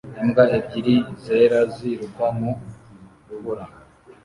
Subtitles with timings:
[0.23, 2.51] Imbwa ebyiri zera ziruka mu
[3.27, 3.65] rubura